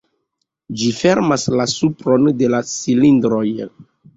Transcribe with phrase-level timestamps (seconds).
[0.79, 3.47] Ĝi fermas la supron de la cilindroj.